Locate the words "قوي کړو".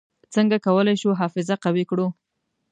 1.63-2.07